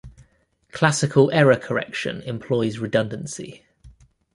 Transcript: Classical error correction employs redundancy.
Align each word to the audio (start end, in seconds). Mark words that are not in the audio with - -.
Classical 0.71 1.29
error 1.29 1.57
correction 1.57 2.23
employs 2.23 2.79
redundancy. 2.79 3.67